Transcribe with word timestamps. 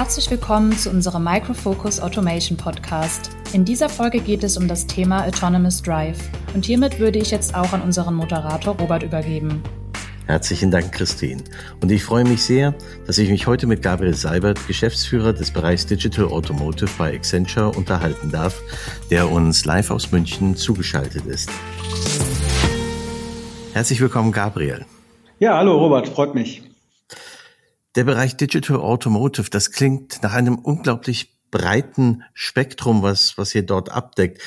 Herzlich 0.00 0.30
willkommen 0.30 0.72
zu 0.72 0.88
unserem 0.88 1.24
Microfocus 1.24 2.00
Automation 2.00 2.56
Podcast. 2.56 3.36
In 3.52 3.66
dieser 3.66 3.90
Folge 3.90 4.20
geht 4.20 4.42
es 4.42 4.56
um 4.56 4.66
das 4.66 4.86
Thema 4.86 5.26
Autonomous 5.26 5.82
Drive 5.82 6.16
und 6.54 6.64
hiermit 6.64 6.98
würde 6.98 7.18
ich 7.18 7.30
jetzt 7.30 7.54
auch 7.54 7.74
an 7.74 7.82
unseren 7.82 8.14
Moderator 8.14 8.78
Robert 8.78 9.02
übergeben. 9.02 9.62
Herzlichen 10.24 10.70
Dank, 10.70 10.92
Christine. 10.92 11.44
Und 11.82 11.92
ich 11.92 12.02
freue 12.02 12.24
mich 12.24 12.42
sehr, 12.42 12.74
dass 13.06 13.18
ich 13.18 13.28
mich 13.28 13.46
heute 13.46 13.66
mit 13.66 13.82
Gabriel 13.82 14.14
Seibert, 14.14 14.66
Geschäftsführer 14.66 15.34
des 15.34 15.50
Bereichs 15.50 15.84
Digital 15.84 16.28
Automotive 16.28 16.88
bei 16.96 17.14
Accenture, 17.14 17.68
unterhalten 17.76 18.30
darf, 18.30 18.58
der 19.10 19.30
uns 19.30 19.66
live 19.66 19.90
aus 19.90 20.10
München 20.12 20.56
zugeschaltet 20.56 21.26
ist. 21.26 21.50
Herzlich 23.74 24.00
willkommen, 24.00 24.32
Gabriel. 24.32 24.86
Ja, 25.40 25.58
hallo 25.58 25.76
Robert, 25.76 26.08
freut 26.08 26.34
mich. 26.34 26.69
Der 27.96 28.04
Bereich 28.04 28.36
Digital 28.36 28.76
Automotive, 28.76 29.50
das 29.50 29.72
klingt 29.72 30.22
nach 30.22 30.34
einem 30.34 30.58
unglaublich 30.58 31.36
breiten 31.50 32.22
Spektrum, 32.34 33.02
was, 33.02 33.36
was 33.36 33.54
ihr 33.54 33.62
dort 33.62 33.90
abdeckt. 33.90 34.40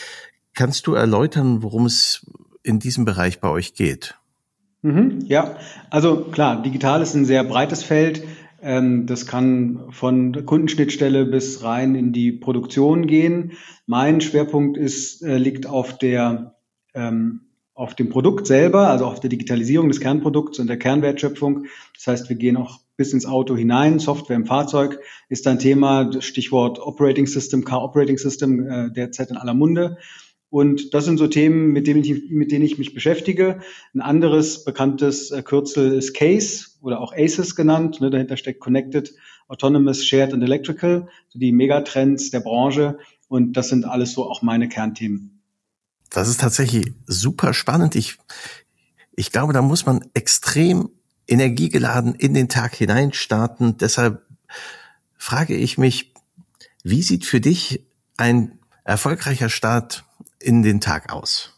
Kannst 0.54 0.88
du 0.88 0.94
erläutern, 0.94 1.62
worum 1.62 1.86
es 1.86 2.26
in 2.64 2.80
diesem 2.80 3.04
Bereich 3.04 3.42
bei 3.42 3.50
euch 3.50 3.74
geht? 3.74 4.16
Mhm, 4.82 5.26
ja, 5.26 5.58
also 5.90 6.26
klar, 6.26 6.62
digital 6.62 7.02
ist 7.02 7.16
ein 7.16 7.26
sehr 7.26 7.44
breites 7.44 7.84
Feld. 7.84 8.24
Ähm, 8.62 9.08
das 9.08 9.26
kann 9.26 9.88
von 9.92 10.46
Kundenschnittstelle 10.46 11.26
bis 11.26 11.64
rein 11.64 11.96
in 11.96 12.14
die 12.14 12.32
Produktion 12.32 13.08
gehen. 13.08 13.54
Mein 13.86 14.22
Schwerpunkt 14.22 14.78
ist, 14.78 15.22
äh, 15.22 15.38
liegt 15.38 15.68
auf 15.68 15.98
der 15.98 16.56
ähm, 16.94 17.42
auf 17.76 17.96
dem 17.96 18.10
Produkt 18.10 18.46
selber, 18.46 18.90
also 18.90 19.06
auf 19.06 19.20
der 19.20 19.32
Digitalisierung 19.32 19.88
des 19.88 20.00
Kernprodukts 20.00 20.60
und 20.60 20.68
der 20.68 20.78
Kernwertschöpfung. 20.78 21.66
Das 21.96 22.08
heißt, 22.08 22.30
wir 22.30 22.36
gehen 22.36 22.56
auch 22.56 22.83
bis 22.98 23.14
ins 23.14 23.26
Auto 23.26 23.56
hinein. 23.56 24.00
Software 24.00 24.36
im 24.36 24.46
Fahrzeug 24.46 25.00
ist 25.30 25.48
ein 25.48 25.60
Thema, 25.60 26.12
Stichwort 26.22 26.80
Operating 26.80 27.28
System, 27.28 27.66
Car 27.66 27.84
Operating 27.84 28.18
System, 28.18 28.68
äh, 28.68 28.92
derzeit 28.92 29.32
in 29.32 29.38
aller 29.38 29.54
Munde. 29.54 29.98
Und 30.50 30.94
das 30.94 31.06
sind 31.06 31.18
so 31.18 31.26
Themen, 31.26 31.72
mit 31.72 31.88
denen 31.88 32.04
ich, 32.04 32.30
mit 32.30 32.52
denen 32.52 32.64
ich 32.64 32.78
mich 32.78 32.94
beschäftige. 32.94 33.62
Ein 33.96 34.02
anderes 34.02 34.64
bekanntes 34.64 35.32
äh, 35.32 35.42
Kürzel 35.42 35.94
ist 35.94 36.14
CASE 36.14 36.68
oder 36.82 37.02
auch 37.02 37.12
ACES 37.12 37.56
genannt. 37.56 38.02
Ne, 38.02 38.12
dahinter 38.12 38.38
steckt 38.38 38.60
Connected, 38.60 39.16
Autonomous, 39.48 40.06
Shared 40.06 40.32
and 40.32 40.44
Electrical, 40.44 41.08
so 41.30 41.40
die 41.40 41.52
Megatrends 41.52 42.30
der 42.30 42.42
Branche. 42.42 43.00
Und 43.28 43.54
das 43.54 43.70
sind 43.70 43.86
alles 43.86 44.14
so 44.14 44.30
auch 44.30 44.44
meine 44.44 44.70
Kernthemen. 44.70 45.42
Das 46.12 46.30
ist 46.30 46.42
tatsächlich 46.42 46.94
super 47.08 47.56
spannend. 47.56 47.96
Ich, 47.96 48.20
ich 49.16 49.32
glaube, 49.32 49.54
da 49.54 49.64
muss 49.64 49.88
man 49.88 50.06
extrem 50.14 50.90
energiegeladen 51.28 52.16
in 52.16 52.34
den 52.34 52.50
Tag 52.50 52.76
hinein 52.76 53.12
Deshalb 53.80 54.22
frage 55.18 55.56
ich 55.56 55.78
mich, 55.78 56.12
wie 56.84 57.02
sieht 57.02 57.26
für 57.26 57.40
dich 57.40 57.86
ein 58.18 58.60
erfolgreicher 58.84 59.50
Start 59.50 60.04
in 60.40 60.64
den 60.64 60.82
Tag 60.82 61.12
aus? 61.12 61.54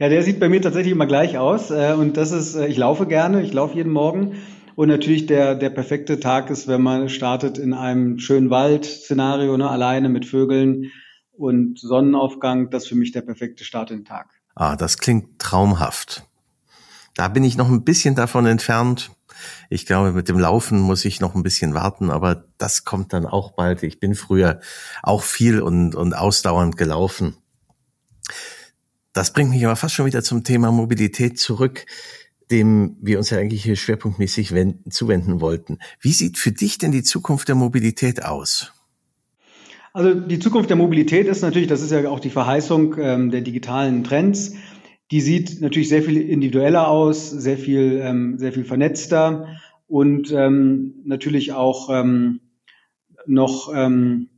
Ja, 0.00 0.08
der 0.08 0.22
sieht 0.22 0.40
bei 0.40 0.48
mir 0.48 0.60
tatsächlich 0.60 0.92
immer 0.92 1.06
gleich 1.06 1.38
aus. 1.38 1.70
Äh, 1.70 1.94
und 1.96 2.16
das 2.16 2.32
ist, 2.32 2.56
äh, 2.56 2.66
ich 2.66 2.76
laufe 2.76 3.06
gerne, 3.06 3.42
ich 3.42 3.52
laufe 3.52 3.76
jeden 3.76 3.92
Morgen. 3.92 4.36
Und 4.74 4.88
natürlich 4.88 5.26
der, 5.26 5.54
der 5.54 5.70
perfekte 5.70 6.20
Tag 6.20 6.50
ist, 6.50 6.68
wenn 6.68 6.82
man 6.82 7.08
startet 7.08 7.58
in 7.58 7.74
einem 7.74 8.18
schönen 8.18 8.50
Wald-Szenario, 8.50 9.56
ne, 9.56 9.68
alleine 9.68 10.08
mit 10.08 10.26
Vögeln 10.26 10.90
und 11.32 11.78
Sonnenaufgang. 11.78 12.70
Das 12.70 12.84
ist 12.84 12.88
für 12.88 12.94
mich 12.96 13.12
der 13.12 13.22
perfekte 13.22 13.64
Start 13.64 13.90
in 13.90 13.98
den 13.98 14.04
Tag. 14.04 14.28
Ah, 14.54 14.76
das 14.76 14.98
klingt 14.98 15.38
traumhaft. 15.38 16.27
Da 17.18 17.26
bin 17.26 17.42
ich 17.42 17.56
noch 17.56 17.68
ein 17.68 17.82
bisschen 17.82 18.14
davon 18.14 18.46
entfernt. 18.46 19.10
Ich 19.70 19.86
glaube, 19.86 20.12
mit 20.12 20.28
dem 20.28 20.38
Laufen 20.38 20.78
muss 20.78 21.04
ich 21.04 21.18
noch 21.18 21.34
ein 21.34 21.42
bisschen 21.42 21.74
warten, 21.74 22.10
aber 22.10 22.44
das 22.58 22.84
kommt 22.84 23.12
dann 23.12 23.26
auch 23.26 23.50
bald. 23.56 23.82
Ich 23.82 23.98
bin 23.98 24.14
früher 24.14 24.60
auch 25.02 25.24
viel 25.24 25.60
und, 25.60 25.96
und 25.96 26.14
ausdauernd 26.14 26.76
gelaufen. 26.76 27.36
Das 29.12 29.32
bringt 29.32 29.50
mich 29.50 29.66
aber 29.66 29.74
fast 29.74 29.96
schon 29.96 30.06
wieder 30.06 30.22
zum 30.22 30.44
Thema 30.44 30.70
Mobilität 30.70 31.40
zurück, 31.40 31.86
dem 32.52 32.96
wir 33.00 33.18
uns 33.18 33.30
ja 33.30 33.38
eigentlich 33.38 33.64
hier 33.64 33.74
schwerpunktmäßig 33.74 34.52
wenden, 34.52 34.92
zuwenden 34.92 35.40
wollten. 35.40 35.80
Wie 35.98 36.12
sieht 36.12 36.38
für 36.38 36.52
dich 36.52 36.78
denn 36.78 36.92
die 36.92 37.02
Zukunft 37.02 37.48
der 37.48 37.56
Mobilität 37.56 38.24
aus? 38.24 38.72
Also 39.92 40.14
die 40.14 40.38
Zukunft 40.38 40.70
der 40.70 40.76
Mobilität 40.76 41.26
ist 41.26 41.42
natürlich, 41.42 41.66
das 41.66 41.82
ist 41.82 41.90
ja 41.90 42.08
auch 42.08 42.20
die 42.20 42.30
Verheißung 42.30 42.94
ähm, 43.00 43.30
der 43.32 43.40
digitalen 43.40 44.04
Trends. 44.04 44.54
Die 45.10 45.20
sieht 45.20 45.60
natürlich 45.60 45.88
sehr 45.88 46.02
viel 46.02 46.20
individueller 46.20 46.88
aus, 46.88 47.30
sehr 47.30 47.56
viel, 47.56 48.00
ähm, 48.02 48.38
sehr 48.38 48.52
viel 48.52 48.64
vernetzter 48.64 49.46
und 49.86 50.30
ähm, 50.32 50.94
natürlich 51.04 51.52
auch 51.52 51.88
ähm, 51.90 52.40
noch 53.26 53.72
ähm, 53.74 54.28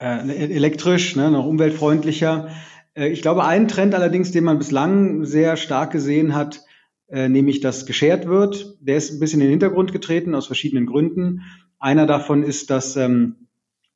äh, 0.00 0.54
elektrisch, 0.54 1.16
ne, 1.16 1.30
noch 1.30 1.46
umweltfreundlicher. 1.46 2.48
Äh, 2.94 3.08
ich 3.08 3.22
glaube, 3.22 3.44
ein 3.44 3.68
Trend 3.68 3.94
allerdings, 3.94 4.32
den 4.32 4.44
man 4.44 4.58
bislang 4.58 5.24
sehr 5.24 5.56
stark 5.56 5.92
gesehen 5.92 6.34
hat, 6.34 6.62
äh, 7.08 7.28
nämlich 7.28 7.60
dass 7.60 7.86
geschert 7.86 8.26
wird, 8.26 8.76
der 8.80 8.96
ist 8.96 9.12
ein 9.12 9.20
bisschen 9.20 9.40
in 9.40 9.46
den 9.46 9.52
Hintergrund 9.52 9.92
getreten 9.92 10.34
aus 10.34 10.46
verschiedenen 10.46 10.86
Gründen. 10.86 11.42
Einer 11.78 12.06
davon 12.06 12.42
ist, 12.42 12.70
dass, 12.70 12.96
ähm, 12.96 13.48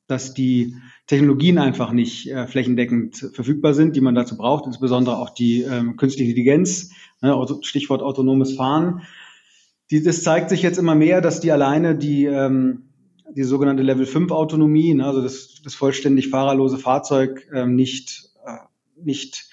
dass 0.07 0.33
die 0.33 0.75
Technologien 1.09 1.57
einfach 1.57 1.91
nicht 1.91 2.29
äh, 2.29 2.45
flächendeckend 2.45 3.31
verfügbar 3.33 3.73
sind, 3.73 3.95
die 3.95 4.01
man 4.01 4.13
dazu 4.13 4.37
braucht, 4.37 4.67
insbesondere 4.67 5.17
auch 5.17 5.31
die 5.31 5.63
ähm, 5.63 5.97
künstliche 5.97 6.29
Intelligenz, 6.29 6.91
ne, 7.19 7.35
Stichwort 7.61 8.03
autonomes 8.03 8.55
Fahren. 8.55 9.01
Die, 9.89 10.03
das 10.03 10.21
zeigt 10.21 10.51
sich 10.51 10.61
jetzt 10.61 10.77
immer 10.77 10.93
mehr, 10.93 11.19
dass 11.21 11.39
die 11.39 11.51
alleine 11.51 11.95
die, 11.95 12.25
ähm, 12.25 12.89
die 13.35 13.41
sogenannte 13.41 13.81
Level 13.81 14.05
5 14.05 14.31
Autonomie, 14.31 14.93
ne, 14.93 15.07
also 15.07 15.23
das, 15.23 15.63
das 15.63 15.73
vollständig 15.73 16.29
fahrerlose 16.29 16.77
Fahrzeug 16.77 17.47
ähm, 17.51 17.73
nicht, 17.73 18.29
äh, 18.45 18.57
nicht 19.03 19.49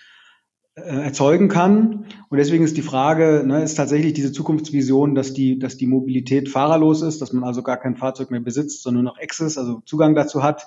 äh, 0.75 0.83
erzeugen 0.83 1.49
kann. 1.49 2.05
Und 2.29 2.37
deswegen 2.37 2.65
ist 2.65 2.77
die 2.77 2.83
Frage, 2.83 3.45
ne, 3.47 3.63
ist 3.63 3.77
tatsächlich 3.77 4.13
diese 4.13 4.31
Zukunftsvision, 4.31 5.15
dass 5.15 5.33
die, 5.33 5.59
dass 5.59 5.79
die 5.79 5.87
Mobilität 5.87 6.51
fahrerlos 6.51 7.01
ist, 7.01 7.23
dass 7.23 7.33
man 7.33 7.45
also 7.45 7.63
gar 7.63 7.79
kein 7.79 7.97
Fahrzeug 7.97 8.31
mehr 8.31 8.41
besitzt, 8.41 8.83
sondern 8.83 9.05
nur 9.05 9.15
noch 9.15 9.23
Access, 9.23 9.57
also 9.57 9.81
Zugang 9.87 10.15
dazu 10.15 10.43
hat 10.43 10.67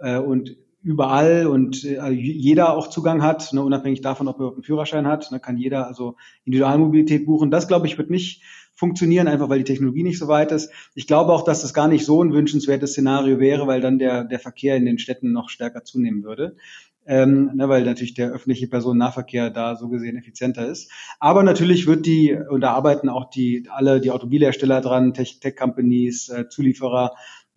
äh, 0.00 0.18
und 0.18 0.56
überall 0.82 1.46
und 1.46 1.84
äh, 1.84 2.08
jeder 2.10 2.74
auch 2.74 2.88
Zugang 2.88 3.22
hat, 3.22 3.52
ne, 3.52 3.62
unabhängig 3.62 4.00
davon, 4.00 4.28
ob 4.28 4.40
er 4.40 4.52
einen 4.52 4.62
Führerschein 4.62 5.06
hat, 5.06 5.30
ne, 5.30 5.40
kann 5.40 5.58
jeder 5.58 5.86
also 5.86 6.16
Individualmobilität 6.44 7.26
buchen. 7.26 7.50
Das, 7.50 7.68
glaube 7.68 7.86
ich, 7.86 7.98
wird 7.98 8.10
nicht 8.10 8.42
funktionieren, 8.74 9.28
einfach 9.28 9.50
weil 9.50 9.58
die 9.58 9.64
Technologie 9.64 10.02
nicht 10.02 10.18
so 10.18 10.26
weit 10.26 10.52
ist. 10.52 10.72
Ich 10.94 11.06
glaube 11.06 11.32
auch, 11.32 11.44
dass 11.44 11.60
das 11.60 11.74
gar 11.74 11.86
nicht 11.86 12.06
so 12.06 12.22
ein 12.22 12.32
wünschenswertes 12.32 12.92
Szenario 12.92 13.38
wäre, 13.38 13.66
weil 13.66 13.82
dann 13.82 13.98
der, 13.98 14.24
der 14.24 14.38
Verkehr 14.38 14.76
in 14.76 14.86
den 14.86 14.98
Städten 14.98 15.32
noch 15.32 15.50
stärker 15.50 15.84
zunehmen 15.84 16.24
würde. 16.24 16.56
Ähm, 17.06 17.50
ne, 17.54 17.68
weil 17.68 17.84
natürlich 17.84 18.14
der 18.14 18.30
öffentliche 18.30 18.68
Personennahverkehr 18.68 19.50
da 19.50 19.74
so 19.74 19.88
gesehen 19.88 20.16
effizienter 20.16 20.66
ist. 20.66 20.90
Aber 21.18 21.42
natürlich 21.42 21.86
wird 21.86 22.06
die, 22.06 22.38
und 22.50 22.60
da 22.60 22.72
arbeiten 22.72 23.08
auch 23.08 23.28
die 23.28 23.66
alle 23.70 24.00
die 24.00 24.10
Automobilhersteller 24.10 24.80
dran, 24.80 25.12
Tech-Companies, 25.12 26.28
äh, 26.28 26.48
Zulieferer, 26.48 27.14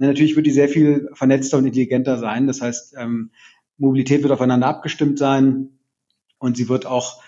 Natürlich 0.07 0.35
wird 0.35 0.45
die 0.45 0.51
sehr 0.51 0.69
viel 0.69 1.09
vernetzter 1.13 1.57
und 1.57 1.65
intelligenter 1.65 2.17
sein. 2.17 2.47
Das 2.47 2.61
heißt, 2.61 2.95
ähm, 2.97 3.31
Mobilität 3.77 4.21
wird 4.23 4.31
aufeinander 4.31 4.67
abgestimmt 4.67 5.17
sein 5.17 5.69
und 6.37 6.57
sie 6.57 6.69
wird 6.69 6.85
auch 6.85 7.21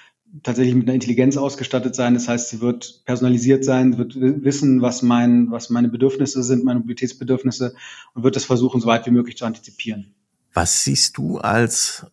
tatsächlich 0.43 0.75
mit 0.75 0.87
einer 0.87 0.95
Intelligenz 0.95 1.37
ausgestattet 1.37 1.95
sein. 1.95 2.13
Das 2.13 2.27
heißt, 2.27 2.49
sie 2.49 2.61
wird 2.61 3.03
personalisiert 3.05 3.63
sein, 3.63 3.97
wird 3.97 4.15
wissen, 4.15 4.81
was, 4.81 5.01
mein, 5.01 5.51
was 5.51 5.69
meine 5.69 5.87
Bedürfnisse 5.87 6.43
sind, 6.43 6.65
meine 6.65 6.79
Mobilitätsbedürfnisse 6.79 7.75
und 8.13 8.23
wird 8.23 8.35
das 8.35 8.45
versuchen, 8.45 8.81
so 8.81 8.87
weit 8.87 9.05
wie 9.05 9.11
möglich 9.11 9.37
zu 9.37 9.45
antizipieren. 9.45 10.13
Was 10.53 10.83
siehst 10.83 11.17
du 11.17 11.37
als 11.37 12.05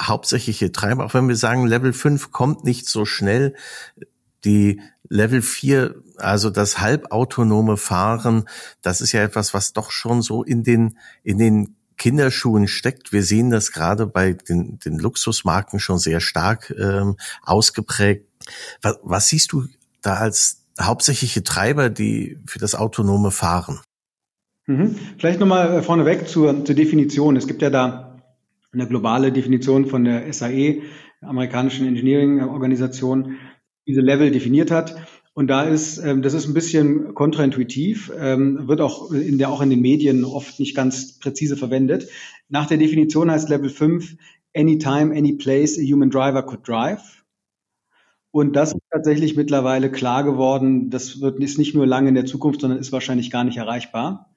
hauptsächliche 0.00 0.70
Treiber, 0.70 1.04
auch 1.04 1.14
wenn 1.14 1.28
wir 1.28 1.36
sagen, 1.36 1.66
Level 1.66 1.92
5 1.92 2.30
kommt 2.30 2.64
nicht 2.64 2.86
so 2.86 3.04
schnell, 3.04 3.54
die 4.44 4.80
Level 5.08 5.42
4, 5.42 5.94
also 6.16 6.50
das 6.50 6.80
halbautonome 6.80 7.76
Fahren, 7.76 8.44
das 8.82 9.00
ist 9.00 9.12
ja 9.12 9.22
etwas, 9.22 9.54
was 9.54 9.72
doch 9.72 9.90
schon 9.90 10.22
so 10.22 10.42
in 10.42 10.62
den, 10.62 10.98
in 11.22 11.38
den 11.38 11.76
Kinderschuhen 11.96 12.68
steckt. 12.68 13.12
Wir 13.12 13.22
sehen 13.22 13.50
das 13.50 13.72
gerade 13.72 14.06
bei 14.06 14.32
den, 14.32 14.78
den 14.78 14.98
Luxusmarken 14.98 15.80
schon 15.80 15.98
sehr 15.98 16.20
stark 16.20 16.74
ähm, 16.78 17.16
ausgeprägt. 17.42 18.26
Was, 18.82 18.98
was 19.02 19.28
siehst 19.28 19.52
du 19.52 19.64
da 20.00 20.14
als 20.14 20.62
hauptsächliche 20.80 21.42
Treiber, 21.42 21.90
die 21.90 22.38
für 22.46 22.58
das 22.58 22.74
autonome 22.74 23.30
Fahren? 23.30 23.80
Mhm. 24.66 24.96
Vielleicht 25.18 25.40
nochmal 25.40 25.78
äh, 25.78 25.82
vorneweg 25.82 26.28
zur, 26.28 26.64
zur 26.64 26.74
Definition. 26.74 27.36
Es 27.36 27.46
gibt 27.46 27.62
ja 27.62 27.70
da 27.70 28.22
eine 28.72 28.86
globale 28.86 29.32
Definition 29.32 29.86
von 29.86 30.04
der 30.04 30.32
SAE, 30.32 30.82
amerikanischen 31.20 31.86
Engineering-Organisation, 31.88 33.38
diese 33.88 34.00
Level 34.02 34.30
definiert 34.30 34.70
hat. 34.70 34.94
Und 35.34 35.46
da 35.46 35.62
ist, 35.62 35.98
ähm, 35.98 36.22
das 36.22 36.34
ist 36.34 36.46
ein 36.46 36.54
bisschen 36.54 37.14
kontraintuitiv, 37.14 38.12
ähm, 38.18 38.66
wird 38.68 38.80
auch 38.80 39.12
in 39.12 39.38
der, 39.38 39.50
auch 39.50 39.62
in 39.62 39.70
den 39.70 39.80
Medien 39.80 40.24
oft 40.24 40.58
nicht 40.60 40.74
ganz 40.74 41.18
präzise 41.18 41.56
verwendet. 41.56 42.08
Nach 42.48 42.66
der 42.66 42.76
Definition 42.76 43.30
heißt 43.30 43.48
Level 43.48 43.70
5 43.70 44.16
anytime, 44.54 45.16
any 45.16 45.34
place 45.34 45.78
a 45.78 45.82
human 45.82 46.10
driver 46.10 46.42
could 46.42 46.66
drive. 46.66 47.24
Und 48.30 48.56
das 48.56 48.72
ist 48.72 48.82
tatsächlich 48.90 49.36
mittlerweile 49.36 49.90
klar 49.90 50.24
geworden. 50.24 50.90
Das 50.90 51.20
wird, 51.20 51.38
ist 51.40 51.58
nicht 51.58 51.74
nur 51.74 51.86
lange 51.86 52.08
in 52.08 52.14
der 52.14 52.26
Zukunft, 52.26 52.60
sondern 52.60 52.78
ist 52.78 52.92
wahrscheinlich 52.92 53.30
gar 53.30 53.44
nicht 53.44 53.56
erreichbar. 53.56 54.30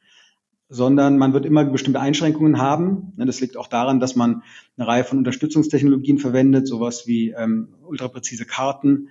sondern 0.74 1.18
man 1.18 1.34
wird 1.34 1.46
immer 1.46 1.66
bestimmte 1.66 2.00
Einschränkungen 2.00 2.58
haben. 2.58 3.12
Das 3.18 3.42
liegt 3.42 3.58
auch 3.58 3.68
daran, 3.68 4.00
dass 4.00 4.16
man 4.16 4.44
eine 4.78 4.88
Reihe 4.88 5.04
von 5.04 5.18
Unterstützungstechnologien 5.18 6.18
verwendet, 6.18 6.66
sowas 6.66 7.08
wie 7.08 7.32
ähm, 7.32 7.74
ultrapräzise 7.86 8.46
Karten 8.46 9.10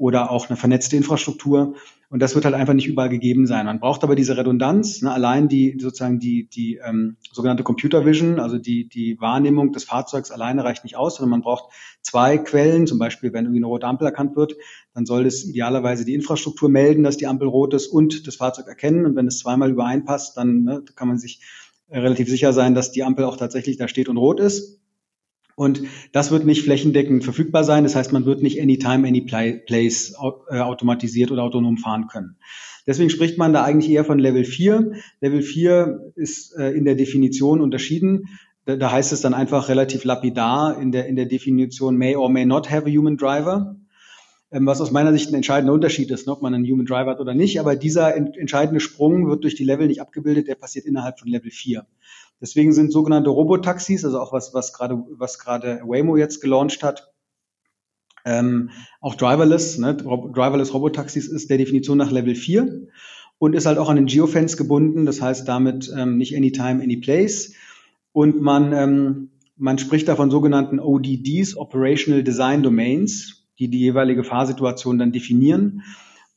oder 0.00 0.30
auch 0.30 0.48
eine 0.48 0.56
vernetzte 0.56 0.96
Infrastruktur. 0.96 1.74
Und 2.08 2.20
das 2.22 2.34
wird 2.34 2.46
halt 2.46 2.54
einfach 2.54 2.72
nicht 2.72 2.88
überall 2.88 3.10
gegeben 3.10 3.46
sein. 3.46 3.66
Man 3.66 3.80
braucht 3.80 4.02
aber 4.02 4.16
diese 4.16 4.34
Redundanz, 4.34 5.02
ne, 5.02 5.12
allein 5.12 5.46
die 5.46 5.76
sozusagen 5.78 6.18
die, 6.18 6.48
die 6.48 6.80
ähm, 6.82 7.18
sogenannte 7.30 7.64
Computer 7.64 8.06
Vision, 8.06 8.40
also 8.40 8.56
die, 8.56 8.88
die 8.88 9.20
Wahrnehmung 9.20 9.72
des 9.72 9.84
Fahrzeugs 9.84 10.30
alleine 10.30 10.64
reicht 10.64 10.84
nicht 10.84 10.96
aus, 10.96 11.16
sondern 11.16 11.32
man 11.32 11.42
braucht 11.42 11.70
zwei 12.00 12.38
Quellen, 12.38 12.86
zum 12.86 12.98
Beispiel 12.98 13.34
wenn 13.34 13.44
irgendwie 13.44 13.58
eine 13.58 13.66
rote 13.66 13.86
Ampel 13.86 14.06
erkannt 14.06 14.36
wird, 14.36 14.56
dann 14.94 15.04
soll 15.04 15.24
das 15.24 15.44
idealerweise 15.44 16.06
die 16.06 16.14
Infrastruktur 16.14 16.70
melden, 16.70 17.02
dass 17.02 17.18
die 17.18 17.26
Ampel 17.26 17.48
rot 17.48 17.74
ist 17.74 17.86
und 17.86 18.26
das 18.26 18.36
Fahrzeug 18.36 18.68
erkennen. 18.68 19.04
Und 19.04 19.16
wenn 19.16 19.26
es 19.26 19.38
zweimal 19.40 19.70
übereinpasst, 19.70 20.34
dann 20.34 20.64
ne, 20.64 20.82
kann 20.96 21.08
man 21.08 21.18
sich 21.18 21.42
relativ 21.90 22.30
sicher 22.30 22.54
sein, 22.54 22.74
dass 22.74 22.90
die 22.90 23.04
Ampel 23.04 23.26
auch 23.26 23.36
tatsächlich 23.36 23.76
da 23.76 23.86
steht 23.86 24.08
und 24.08 24.16
rot 24.16 24.40
ist. 24.40 24.79
Und 25.60 25.82
das 26.12 26.30
wird 26.30 26.46
nicht 26.46 26.62
flächendeckend 26.62 27.22
verfügbar 27.22 27.64
sein. 27.64 27.84
Das 27.84 27.94
heißt, 27.94 28.14
man 28.14 28.24
wird 28.24 28.42
nicht 28.42 28.62
anytime, 28.62 29.06
any 29.06 29.20
place 29.20 30.14
äh, 30.48 30.58
automatisiert 30.58 31.30
oder 31.30 31.42
autonom 31.42 31.76
fahren 31.76 32.06
können. 32.06 32.36
Deswegen 32.86 33.10
spricht 33.10 33.36
man 33.36 33.52
da 33.52 33.62
eigentlich 33.62 33.92
eher 33.92 34.06
von 34.06 34.18
Level 34.18 34.44
4. 34.44 34.92
Level 35.20 35.42
4 35.42 36.12
ist 36.16 36.56
äh, 36.56 36.70
in 36.70 36.86
der 36.86 36.94
Definition 36.94 37.60
unterschieden. 37.60 38.24
Da, 38.64 38.90
heißt 38.90 39.12
es 39.12 39.20
dann 39.20 39.34
einfach 39.34 39.68
relativ 39.68 40.04
lapidar 40.04 40.80
in 40.80 40.92
der, 40.92 41.06
in 41.08 41.16
der 41.16 41.26
Definition 41.26 41.94
may 41.98 42.16
or 42.16 42.30
may 42.30 42.46
not 42.46 42.70
have 42.70 42.86
a 42.86 42.90
human 42.90 43.18
driver 43.18 43.76
ähm, 44.52 44.66
was 44.66 44.80
aus 44.80 44.90
meiner 44.90 45.12
Sicht 45.12 45.30
ein 45.30 45.34
entscheidender 45.34 45.74
Unterschied 45.74 46.10
ist, 46.10 46.26
ne, 46.26 46.32
ob 46.32 46.42
man 46.42 46.54
einen 46.54 46.64
Human 46.64 46.86
Driver 46.86 47.10
hat 47.10 47.20
oder 47.20 47.34
nicht. 47.34 47.60
Aber 47.60 47.76
dieser 47.76 48.16
entscheidende 48.16 48.80
Sprung 48.80 49.28
wird 49.28 49.44
durch 49.44 49.54
die 49.54 49.64
Level 49.64 49.86
nicht 49.86 50.00
abgebildet, 50.00 50.48
der 50.48 50.56
passiert 50.56 50.86
innerhalb 50.86 51.20
von 51.20 51.28
Level 51.28 51.50
4. 51.50 51.86
Deswegen 52.40 52.72
sind 52.72 52.92
sogenannte 52.92 53.30
Robotaxis, 53.30 54.04
also 54.04 54.18
auch 54.20 54.32
was, 54.32 54.54
was 54.54 54.72
gerade, 54.72 55.02
was 55.10 55.38
gerade 55.38 55.82
Waymo 55.84 56.16
jetzt 56.16 56.40
gelauncht 56.40 56.82
hat, 56.82 57.12
ähm, 58.24 58.70
auch 59.00 59.14
driverless, 59.14 59.78
ne? 59.78 59.96
driverless 59.96 60.74
Robotaxis 60.74 61.28
ist 61.28 61.50
der 61.50 61.58
Definition 61.58 61.98
nach 61.98 62.10
Level 62.10 62.34
4 62.34 62.88
und 63.38 63.54
ist 63.54 63.66
halt 63.66 63.78
auch 63.78 63.88
an 63.88 63.96
den 63.96 64.06
Geofence 64.06 64.56
gebunden, 64.56 65.06
das 65.06 65.22
heißt 65.22 65.48
damit 65.48 65.90
ähm, 65.96 66.16
nicht 66.16 66.36
anytime, 66.36 66.82
any 66.82 66.98
place. 66.98 67.54
Und 68.12 68.40
man, 68.40 68.72
ähm, 68.72 69.30
man 69.56 69.78
spricht 69.78 70.08
da 70.08 70.16
von 70.16 70.30
sogenannten 70.30 70.80
ODDs, 70.80 71.56
Operational 71.56 72.22
Design 72.22 72.62
Domains, 72.62 73.46
die 73.58 73.68
die 73.68 73.80
jeweilige 73.80 74.24
Fahrsituation 74.24 74.98
dann 74.98 75.12
definieren. 75.12 75.82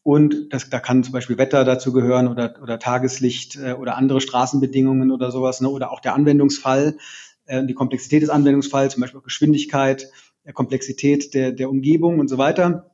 Und 0.04 0.52
das, 0.52 0.70
da 0.70 0.80
kann 0.80 1.04
zum 1.04 1.14
Beispiel 1.14 1.38
Wetter 1.38 1.64
dazu 1.64 1.94
gehören 1.94 2.28
oder, 2.28 2.56
oder 2.62 2.78
Tageslicht 2.78 3.56
äh, 3.56 3.72
oder 3.72 3.98
andere 3.98 4.20
Straßenbedingungen 4.20 5.12
oder 5.12 5.32
sowas, 5.32 5.62
ne? 5.62 5.70
oder 5.70 5.92
auch 5.92 6.02
der 6.02 6.14
Anwendungsfall, 6.14 6.98
äh, 7.46 7.66
die 7.66 7.74
Komplexität 7.74 8.22
des 8.22 8.30
Anwendungsfalls, 8.30 8.94
zum 8.94 9.02
Beispiel 9.02 9.22
auch 9.22 9.24
Geschwindigkeit, 9.24 10.10
der 10.46 10.54
Komplexität 10.54 11.34
der, 11.34 11.54
der 11.54 11.70
Umgebung 11.70 12.20
und 12.20 12.28
so 12.28 12.38
weiter. 12.38 12.92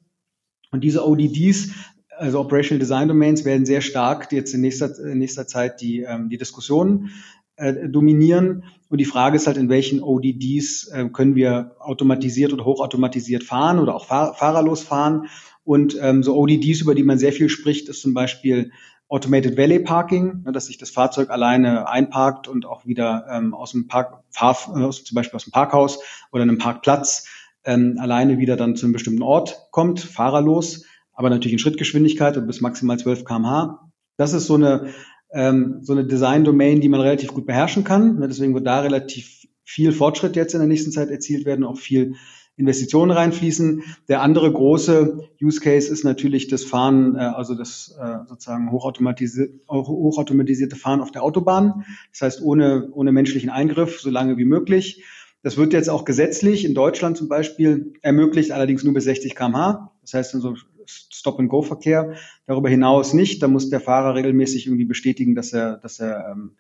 Und 0.72 0.84
diese 0.84 1.08
ODDs, 1.08 1.72
also 2.16 2.40
Operational 2.40 2.80
Design 2.80 3.08
Domains, 3.08 3.44
werden 3.44 3.66
sehr 3.66 3.82
stark 3.82 4.32
jetzt 4.32 4.54
in 4.54 4.62
nächster, 4.62 4.92
in 5.00 5.18
nächster 5.18 5.48
Zeit 5.48 5.82
die, 5.82 6.02
ähm, 6.02 6.30
die 6.30 6.38
Diskussion 6.38 7.10
äh, 7.56 7.90
dominieren. 7.90 8.66
Und 8.88 9.00
die 9.00 9.06
Frage 9.06 9.36
ist 9.36 9.48
halt, 9.48 9.58
in 9.58 9.70
welchen 9.70 10.04
ODDs 10.04 10.90
äh, 10.90 11.10
können 11.10 11.36
wir 11.36 11.76
automatisiert 11.80 12.54
oder 12.54 12.66
hochautomatisiert 12.66 13.44
fahren 13.44 13.80
oder 13.80 13.96
auch 13.96 14.06
fahr 14.06 14.36
fahrerlos 14.36 14.84
fahren. 14.84 15.28
Und 15.70 15.96
ähm, 16.02 16.24
so 16.24 16.36
ODDs, 16.36 16.82
über 16.82 16.96
die 16.96 17.04
man 17.04 17.20
sehr 17.20 17.32
viel 17.32 17.48
spricht, 17.48 17.90
ist 17.90 18.02
zum 18.02 18.16
Beispiel 18.16 18.72
Automated 19.08 19.56
Valet 19.56 19.86
Parking, 19.86 20.42
ne, 20.44 20.52
dass 20.52 20.66
sich 20.66 20.80
das 20.80 20.90
Fahrzeug 20.90 21.30
alleine 21.30 21.88
einparkt 21.88 22.48
und 22.48 22.66
auch 22.66 22.88
wieder 22.88 23.28
ähm, 23.30 23.54
aus 23.54 23.74
dem 23.74 23.86
Park, 23.88 24.24
Fahr, 24.32 24.58
äh, 24.76 24.90
zum 24.90 25.14
Beispiel 25.14 25.36
aus 25.36 25.44
dem 25.44 25.52
Parkhaus 25.52 26.00
oder 26.32 26.42
einem 26.42 26.58
Parkplatz 26.58 27.28
ähm, 27.66 28.00
alleine 28.00 28.40
wieder 28.40 28.58
dann 28.58 28.76
zu 28.78 28.88
einem 28.88 28.94
bestimmten 28.94 29.22
Ort 29.22 29.68
kommt, 29.70 30.00
fahrerlos, 30.00 30.86
aber 31.14 31.30
natürlich 31.30 31.54
in 31.54 31.60
Schrittgeschwindigkeit 31.60 32.36
und 32.36 32.48
bis 32.48 32.62
maximal 32.62 32.98
12 32.98 33.24
kmh. 33.24 33.92
Das 34.18 34.34
ist 34.34 34.48
so 34.48 34.56
eine 34.56 34.88
ähm, 35.32 35.82
so 35.84 35.94
eine 35.94 36.04
Design-Domain, 36.04 36.82
die 36.82 36.90
man 36.90 37.02
relativ 37.02 37.32
gut 37.32 37.46
beherrschen 37.46 37.84
kann. 37.84 38.18
Ne, 38.18 38.28
deswegen 38.28 38.56
wird 38.56 38.66
da 38.66 38.80
relativ 38.80 39.46
viel 39.64 39.92
Fortschritt 39.92 40.36
jetzt 40.36 40.56
in 40.56 40.62
der 40.62 40.68
nächsten 40.68 40.92
Zeit 40.92 41.12
erzielt 41.12 41.46
werden, 41.46 41.64
auch 41.64 41.78
viel 41.78 42.16
Investitionen 42.60 43.12
reinfließen. 43.12 43.84
Der 44.10 44.22
andere 44.22 44.52
große 44.52 45.30
Use 45.42 45.62
Case 45.62 45.92
ist 45.92 46.04
natürlich 46.04 46.50
das 46.50 46.66
Fahren, 46.66 47.16
äh, 47.16 47.20
also 47.20 47.56
das 47.56 47.96
äh, 48.00 48.18
sozusagen 48.28 48.72
hochautomatisierte, 48.72 49.54
hochautomatisierte 49.70 50.76
Fahren 50.76 51.00
auf 51.00 51.12
der 51.12 51.24
Autobahn. 51.24 51.86
Das 52.12 52.22
heißt 52.22 52.42
ohne, 52.42 52.90
ohne 52.92 53.14
menschlichen 53.14 53.50
Eingriff, 53.50 54.02
so 54.02 54.10
lange 54.10 54.38
wie 54.38 54.46
möglich. 54.46 55.04
Das 55.42 55.56
wird 55.56 55.72
jetzt 55.72 55.90
auch 55.90 56.04
gesetzlich 56.04 56.66
in 56.66 56.74
Deutschland 56.74 57.16
zum 57.16 57.30
Beispiel 57.30 57.94
ermöglicht, 58.02 58.52
allerdings 58.52 58.84
nur 58.84 58.94
bis 58.94 59.06
60 59.06 59.36
km/h. 59.36 59.94
Das 60.02 60.14
heißt, 60.14 60.34
in 60.34 60.42
so 60.42 60.56
Stop-and-Go-Verkehr 60.86 62.16
darüber 62.46 62.68
hinaus 62.68 63.14
nicht. 63.14 63.42
Da 63.42 63.48
muss 63.48 63.70
der 63.70 63.80
Fahrer 63.80 64.16
regelmäßig 64.16 64.66
irgendwie 64.66 64.86
bestätigen, 64.86 65.36
dass 65.36 65.54
er, 65.54 65.78
dass 65.78 66.00
er, 66.00 66.32
ähm, 66.32 66.58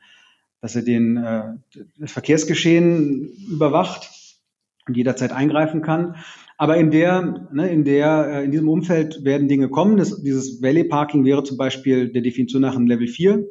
dass 0.61 0.77
er 0.77 0.83
den 0.83 1.17
äh, 1.17 1.55
das 1.97 2.11
Verkehrsgeschehen 2.13 3.33
überwacht 3.51 4.18
und 4.89 4.97
jederzeit 4.97 5.31
eingreifen 5.31 5.81
kann. 5.81 6.15
Aber 6.57 6.75
in 6.75 6.91
der, 6.91 7.47
ne, 7.53 7.69
in 7.69 7.85
der, 7.85 8.27
äh, 8.27 8.43
in 8.43 8.51
diesem 8.51 8.67
Umfeld 8.67 9.23
werden 9.23 9.47
Dinge 9.47 9.69
kommen. 9.69 9.95
Das, 9.95 10.21
dieses 10.21 10.61
Valley 10.61 10.83
Parking 10.83 11.23
wäre 11.23 11.43
zum 11.43 11.55
Beispiel 11.55 12.11
der 12.11 12.21
Definition 12.21 12.61
nach 12.61 12.75
ein 12.75 12.85
Level 12.85 13.07
4 13.07 13.45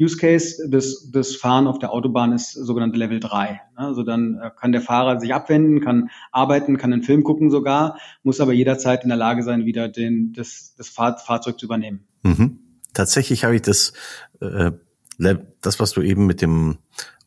Use 0.00 0.16
Case. 0.16 0.68
Das, 0.70 1.10
das 1.10 1.34
Fahren 1.34 1.66
auf 1.66 1.80
der 1.80 1.92
Autobahn 1.92 2.32
ist 2.32 2.52
sogenannte 2.52 2.98
Level 2.98 3.18
3. 3.18 3.60
Also 3.74 4.04
dann 4.04 4.38
äh, 4.40 4.50
kann 4.56 4.70
der 4.70 4.80
Fahrer 4.80 5.18
sich 5.18 5.34
abwenden, 5.34 5.80
kann 5.80 6.10
arbeiten, 6.30 6.78
kann 6.78 6.92
einen 6.92 7.02
Film 7.02 7.24
gucken 7.24 7.50
sogar, 7.50 7.98
muss 8.22 8.40
aber 8.40 8.52
jederzeit 8.52 9.02
in 9.02 9.08
der 9.08 9.18
Lage 9.18 9.42
sein, 9.42 9.64
wieder 9.64 9.88
den, 9.88 10.32
das, 10.32 10.74
das 10.78 10.88
Fahr 10.88 11.18
Fahrzeug 11.18 11.58
zu 11.58 11.66
übernehmen. 11.66 12.06
Mhm. 12.22 12.60
Tatsächlich 12.94 13.42
habe 13.42 13.56
ich 13.56 13.62
das, 13.62 13.92
äh, 14.40 14.70
das, 15.18 15.80
was 15.80 15.92
du 15.92 16.02
eben 16.02 16.26
mit 16.26 16.42
dem 16.42 16.78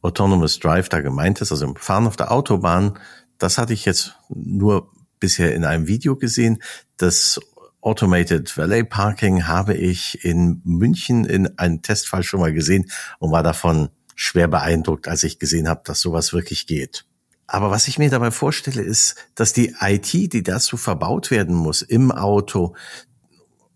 Autonomous 0.01 0.59
Drive 0.59 0.87
da 0.87 1.01
gemeint 1.01 1.41
hast, 1.41 1.51
also 1.51 1.65
im 1.65 1.75
Fahren 1.75 2.07
auf 2.07 2.15
der 2.15 2.31
Autobahn, 2.31 2.99
das 3.37 3.57
hatte 3.57 3.73
ich 3.73 3.85
jetzt 3.85 4.15
nur 4.29 4.91
bisher 5.19 5.55
in 5.55 5.65
einem 5.65 5.87
Video 5.87 6.15
gesehen. 6.15 6.61
Das 6.97 7.39
Automated 7.81 8.57
Valet 8.57 8.89
Parking 8.89 9.47
habe 9.47 9.75
ich 9.75 10.23
in 10.25 10.61
München 10.63 11.25
in 11.25 11.57
einem 11.59 11.81
Testfall 11.81 12.23
schon 12.23 12.39
mal 12.39 12.53
gesehen 12.53 12.89
und 13.19 13.31
war 13.31 13.43
davon 13.43 13.89
schwer 14.15 14.47
beeindruckt, 14.47 15.07
als 15.07 15.23
ich 15.23 15.39
gesehen 15.39 15.67
habe, 15.67 15.81
dass 15.83 15.99
sowas 15.99 16.33
wirklich 16.33 16.67
geht. 16.67 17.05
Aber 17.47 17.69
was 17.69 17.87
ich 17.87 17.99
mir 17.99 18.09
dabei 18.09 18.31
vorstelle, 18.31 18.81
ist, 18.81 19.15
dass 19.35 19.53
die 19.53 19.75
IT, 19.79 20.13
die 20.13 20.41
dazu 20.41 20.77
verbaut 20.77 21.29
werden 21.29 21.55
muss 21.55 21.83
im 21.83 22.11
Auto, 22.11 22.75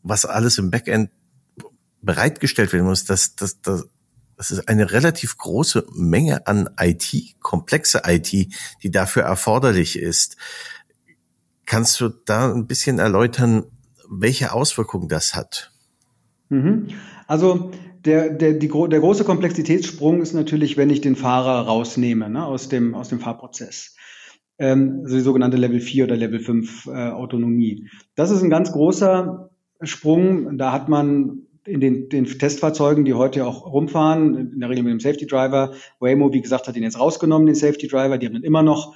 was 0.01 0.25
alles 0.25 0.58
im 0.58 0.72
Backend 0.72 1.12
bereitgestellt 2.01 2.74
werden 2.74 2.88
muss, 2.88 3.06
dass, 3.06 3.36
dass, 3.36 3.62
dass, 3.62 3.88
das 4.39 4.51
ist 4.51 4.69
eine 4.69 4.93
relativ 4.93 5.38
große 5.38 5.86
Menge 5.93 6.48
an 6.48 6.69
IT, 6.79 7.36
komplexe 7.41 8.03
IT, 8.05 8.31
die 8.31 8.89
dafür 8.89 9.24
erforderlich 9.24 10.00
ist. 10.00 10.38
Kannst 11.65 12.00
du 12.00 12.08
da 12.08 12.50
ein 12.50 12.65
bisschen 12.65 13.00
erläutern, 13.00 13.65
welche 14.10 14.53
Auswirkungen 14.53 15.10
das 15.10 15.36
hat? 15.36 15.74
Mhm. 16.48 16.88
Also 17.27 17.72
der, 18.05 18.29
der, 18.29 18.53
die, 18.53 18.69
der 18.69 19.00
große 19.01 19.25
Komplexitätssprung 19.25 20.22
ist 20.22 20.31
natürlich, 20.31 20.77
wenn 20.77 20.89
ich 20.89 21.01
den 21.01 21.17
Fahrer 21.17 21.67
rausnehme 21.67 22.29
ne, 22.29 22.46
aus, 22.46 22.69
dem, 22.69 22.96
aus 22.96 23.10
dem 23.10 23.19
Fahrprozess. 23.19 23.98
Ähm, 24.58 25.01
also 25.03 25.17
die 25.17 25.22
sogenannte 25.22 25.58
Level 25.58 25.81
4 25.81 26.05
oder 26.05 26.15
Level 26.15 26.39
5 26.39 26.86
äh, 26.86 27.10
Autonomie. 27.10 27.89
Das 28.15 28.31
ist 28.31 28.41
ein 28.41 28.50
ganz 28.50 28.72
großer 28.72 29.50
Sprung. 29.81 30.58
Da 30.58 30.72
hat 30.72 30.88
man 30.88 31.49
in 31.70 31.80
den, 31.80 32.10
den 32.10 32.26
Testfahrzeugen, 32.26 33.06
die 33.06 33.14
heute 33.14 33.46
auch 33.46 33.66
rumfahren, 33.72 34.54
in 34.54 34.60
der 34.60 34.70
Regel 34.70 34.84
mit 34.84 34.92
dem 34.92 35.00
Safety 35.00 35.28
Driver. 35.28 35.74
Waymo, 36.00 36.34
wie 36.34 36.42
gesagt, 36.42 36.68
hat 36.68 36.76
den 36.76 36.84
jetzt 36.84 37.00
rausgenommen, 37.00 37.46
den 37.46 37.56
Safety 37.56 37.88
Driver. 37.88 38.18
Die 38.18 38.26
haben 38.26 38.34
dann 38.34 38.44
immer 38.44 38.64
noch 38.64 38.96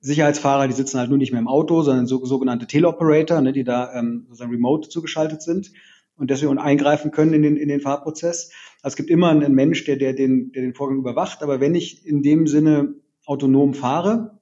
Sicherheitsfahrer, 0.00 0.66
die 0.68 0.74
sitzen 0.74 0.98
halt 0.98 1.08
nur 1.08 1.18
nicht 1.18 1.32
mehr 1.32 1.40
im 1.40 1.48
Auto, 1.48 1.82
sondern 1.82 2.06
so, 2.06 2.24
sogenannte 2.24 2.66
Teleoperator, 2.66 3.40
ne, 3.40 3.52
die 3.52 3.64
da 3.64 3.94
ähm, 3.94 4.24
sozusagen 4.28 4.50
remote 4.50 4.88
zugeschaltet 4.88 5.42
sind 5.42 5.72
und 6.16 6.30
deswegen 6.30 6.58
eingreifen 6.58 7.10
können 7.10 7.32
in 7.32 7.42
den, 7.42 7.56
in 7.56 7.68
den 7.68 7.80
Fahrprozess. 7.80 8.50
Also 8.82 8.92
es 8.92 8.96
gibt 8.96 9.10
immer 9.10 9.30
einen 9.30 9.54
Mensch, 9.54 9.84
der, 9.84 9.96
der, 9.96 10.12
den, 10.12 10.52
der 10.52 10.62
den 10.62 10.74
Vorgang 10.74 10.98
überwacht. 10.98 11.42
Aber 11.42 11.60
wenn 11.60 11.74
ich 11.74 12.06
in 12.06 12.22
dem 12.22 12.46
Sinne 12.46 12.94
autonom 13.24 13.74
fahre, 13.74 14.38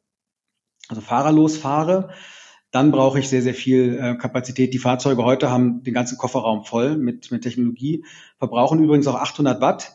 also 0.89 1.01
fahrerlos 1.01 1.57
fahre, 1.57 2.11
dann 2.73 2.91
brauche 2.91 3.21
ich 3.21 3.29
sehr, 3.29 3.43
sehr 3.43 3.55
viel 3.55 3.99
äh, 4.01 4.17
Kapazität. 4.17 4.75
Die 4.75 4.79
Fahrzeuge 4.79 5.25
heute 5.25 5.51
haben 5.51 5.83
den 5.85 5.95
ganzen 5.95 6.19
Kofferraum 6.19 6.65
voll 6.65 6.97
mit, 6.97 7.31
mit 7.31 7.43
Technologie, 7.43 8.05
verbrauchen 8.39 8.83
übrigens 8.83 9.07
auch 9.07 9.15
800 9.15 9.61
Watt 9.61 9.93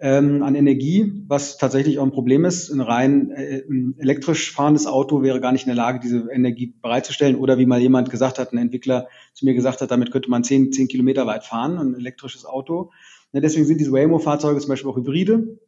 ähm, 0.00 0.42
an 0.42 0.54
Energie, 0.54 1.22
was 1.28 1.58
tatsächlich 1.58 1.98
auch 1.98 2.02
ein 2.02 2.12
Problem 2.12 2.46
ist. 2.46 2.70
Ein 2.70 2.80
rein 2.80 3.30
äh, 3.30 3.62
ein 3.68 3.94
elektrisch 3.98 4.52
fahrendes 4.52 4.86
Auto 4.86 5.22
wäre 5.22 5.40
gar 5.40 5.52
nicht 5.52 5.66
in 5.66 5.68
der 5.68 5.76
Lage, 5.76 6.00
diese 6.00 6.26
Energie 6.32 6.74
bereitzustellen. 6.80 7.36
Oder 7.36 7.58
wie 7.58 7.66
mal 7.66 7.80
jemand 7.80 8.10
gesagt 8.10 8.38
hat, 8.38 8.52
ein 8.52 8.58
Entwickler 8.58 9.06
zu 9.34 9.44
mir 9.44 9.54
gesagt 9.54 9.82
hat, 9.82 9.90
damit 9.90 10.10
könnte 10.10 10.30
man 10.30 10.42
10, 10.42 10.72
10 10.72 10.88
Kilometer 10.88 11.26
weit 11.26 11.44
fahren, 11.44 11.78
ein 11.78 11.94
elektrisches 11.94 12.46
Auto. 12.46 12.90
Ne, 13.32 13.42
deswegen 13.42 13.66
sind 13.66 13.80
diese 13.80 13.92
Waymo-Fahrzeuge 13.92 14.60
zum 14.60 14.70
Beispiel 14.70 14.90
auch 14.90 14.96
Hybride. 14.96 15.58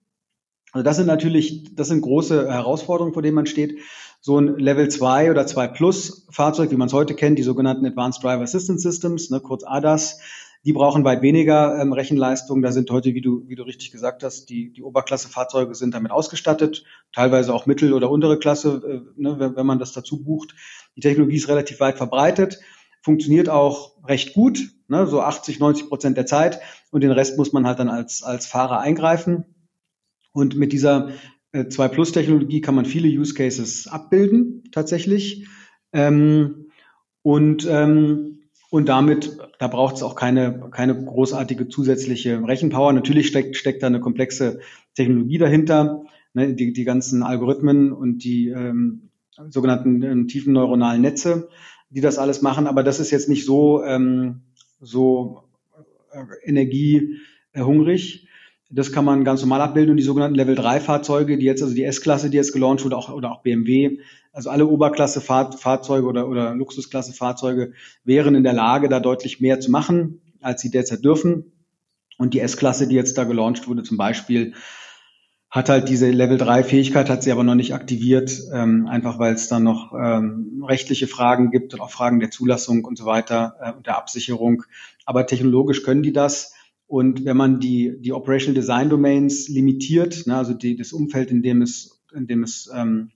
Also 0.77 0.85
das 0.85 0.97
sind 0.99 1.07
natürlich, 1.07 1.75
das 1.75 1.89
sind 1.89 2.03
große 2.03 2.53
Herausforderungen, 2.53 3.15
vor 3.15 3.23
denen 3.23 3.35
man 3.35 3.47
steht. 3.47 3.79
So 4.21 4.39
ein 4.39 4.59
Level 4.59 4.91
2 4.91 5.31
oder 5.31 5.47
2 5.47 5.69
Plus 5.69 6.27
Fahrzeug, 6.29 6.71
wie 6.71 6.77
man 6.77 6.89
es 6.89 6.93
heute 6.93 7.15
kennt, 7.15 7.39
die 7.39 7.45
sogenannten 7.45 7.87
Advanced 7.87 8.23
Driver 8.23 8.43
Assistance 8.43 8.83
Systems, 8.83 9.31
ne, 9.31 9.41
kurz 9.41 9.65
ADAS, 9.65 10.21
die 10.67 10.75
brauchen 10.75 11.03
weit 11.03 11.23
weniger 11.23 11.81
ähm, 11.81 11.95
Rechenleistung. 11.95 12.61
Da 12.61 12.73
sind 12.73 12.91
heute, 12.91 13.15
wie 13.15 13.23
du, 13.23 13.45
wie 13.49 13.55
du 13.55 13.63
richtig 13.63 13.91
gesagt 13.91 14.23
hast, 14.23 14.51
die, 14.51 14.71
die 14.71 14.83
Oberklasse-Fahrzeuge 14.83 15.75
sind 15.75 15.95
damit 15.95 16.13
ausgestattet, 16.13 16.85
teilweise 17.11 17.55
auch 17.55 17.65
Mittel- 17.65 17.95
oder 17.95 18.11
untere 18.11 18.39
Klasse, 18.39 18.83
äh, 18.87 19.23
ne, 19.23 19.37
wenn, 19.39 19.57
wenn 19.57 19.65
man 19.65 19.79
das 19.79 19.93
dazu 19.93 20.23
bucht. 20.23 20.55
Die 20.95 21.01
Technologie 21.01 21.37
ist 21.37 21.49
relativ 21.49 21.81
weit 21.81 21.97
verbreitet, 21.97 22.61
funktioniert 23.01 23.49
auch 23.49 23.93
recht 24.07 24.35
gut, 24.35 24.59
ne, 24.89 25.07
so 25.07 25.23
80, 25.23 25.59
90 25.59 25.89
Prozent 25.89 26.19
der 26.19 26.27
Zeit. 26.27 26.61
Und 26.91 27.01
den 27.01 27.13
Rest 27.13 27.39
muss 27.39 27.55
man 27.55 27.67
halt 27.67 27.79
dann 27.79 27.89
als, 27.89 28.23
als 28.23 28.45
Fahrer 28.45 28.81
eingreifen. 28.81 29.56
Und 30.37 30.55
mit 30.55 30.75
dieser 30.75 31.13
äh, 31.53 31.67
2 31.67 31.89
Plus 31.89 32.13
Technologie 32.13 32.61
kann 32.61 32.75
man 32.75 32.85
viele 32.85 33.09
Use 33.09 33.33
Cases 33.33 33.87
abbilden, 33.87 34.65
tatsächlich. 34.71 35.49
Ähm, 35.95 36.67
und, 37.23 37.67
ähm, 37.71 38.41
und 38.69 38.87
damit, 38.91 39.39
da 39.59 39.67
braucht 39.67 39.97
es 39.97 40.03
auch 40.03 40.15
keine, 40.15 40.69
keine 40.73 40.95
großartige 40.95 41.69
zusätzliche 41.69 42.47
Rechenpower. 42.47 42.93
Natürlich 42.93 43.29
steckt, 43.29 43.57
steckt 43.57 43.83
da 43.83 43.87
eine 43.87 44.01
komplexe 44.01 44.61
Technologie 44.95 45.39
dahinter, 45.39 46.05
ne, 46.35 46.53
die, 46.53 46.75
die 46.75 46.85
ganzen 46.85 47.23
Algorithmen 47.23 47.91
und 47.91 48.23
die 48.23 48.49
ähm, 48.51 49.09
sogenannten 49.49 50.03
ähm, 50.03 50.29
tiefen 50.29 50.53
neuronalen 50.53 51.01
Netze, 51.01 51.49
die 51.89 52.03
das 52.03 52.19
alles 52.19 52.43
machen. 52.43 52.67
Aber 52.67 52.83
das 52.83 53.01
ist 53.01 53.11
jetzt 53.11 53.31
nicht 53.31 53.47
so, 53.47 53.83
ähm, 53.83 54.43
so 54.81 55.45
äh, 56.13 56.47
energiehungrig. 56.47 58.26
Das 58.69 58.93
kann 58.93 59.05
man 59.05 59.25
ganz 59.25 59.43
normal 59.43 59.61
abbilden 59.61 59.93
und 59.93 59.97
die 59.97 60.03
sogenannten 60.03 60.35
Level 60.35 60.57
3 60.57 60.81
Fahrzeuge, 60.81 61.39
die 61.39 61.47
jetzt, 61.47 61.63
also 61.63 61.75
die 61.75 61.85
S-Klasse, 61.85 62.31
die 62.31 62.37
jetzt 62.37 62.53
gelauncht 62.53 62.85
wurde, 62.85 62.97
auch, 62.97 63.11
oder 63.11 63.31
auch 63.31 63.43
BMW, 63.43 63.99
also 64.33 64.51
alle 64.51 64.67
Oberklasse 64.67 65.21
Fahrzeuge 65.21 66.07
oder, 66.07 66.29
oder 66.29 66.55
Luxusklasse 66.55 67.13
Fahrzeuge 67.13 67.73
wären 68.05 68.35
in 68.35 68.43
der 68.43 68.53
Lage, 68.53 68.89
da 68.89 69.01
deutlich 69.01 69.41
mehr 69.41 69.61
zu 69.61 69.71
machen, 69.71 70.21
als 70.41 70.61
sie 70.61 70.71
derzeit 70.71 71.05
dürfen. 71.05 71.53
Und 72.19 72.35
die 72.35 72.41
S-Klasse, 72.41 72.89
die 72.89 72.97
jetzt 72.97 73.17
da 73.17 73.25
gelauncht 73.25 73.69
wurde, 73.69 73.83
zum 73.83 73.97
Beispiel, 73.97 74.55
hat 75.49 75.69
halt 75.69 75.89
diese 75.89 76.11
Level 76.11 76.39
3 76.39 76.65
Fähigkeit, 76.65 77.09
hat 77.09 77.23
sie 77.23 77.33
aber 77.33 77.45
noch 77.45 77.55
nicht 77.55 77.73
aktiviert, 77.73 78.43
ähm, 78.53 78.89
einfach 78.89 79.19
weil 79.19 79.35
es 79.35 79.49
dann 79.49 79.63
noch 79.63 79.93
ähm, 79.95 80.63
rechtliche 80.67 81.07
Fragen 81.07 81.51
gibt 81.51 81.73
und 81.73 81.81
auch 81.81 81.91
Fragen 81.91 82.21
der 82.21 82.31
Zulassung 82.31 82.85
und 82.85 82.99
so 82.99 83.07
weiter 83.07 83.57
äh, 83.63 83.73
und 83.73 83.87
der 83.87 83.97
Absicherung. 83.97 84.65
Aber 85.05 85.27
technologisch 85.27 85.83
können 85.83 86.03
die 86.03 86.13
das. 86.13 86.56
Und 86.87 87.25
wenn 87.25 87.37
man 87.37 87.59
die, 87.61 87.97
die 88.01 88.13
Operational 88.13 88.55
Design 88.55 88.89
Domains 88.89 89.49
limitiert, 89.49 90.27
ne, 90.27 90.37
also 90.37 90.55
die, 90.55 90.77
das 90.77 90.93
Umfeld, 90.93 91.31
in 91.31 91.43
dem 91.43 91.63
es, 91.63 92.03
in 92.15 92.27
dem 92.27 92.45
es 92.45 92.71
ähm, 92.73 93.11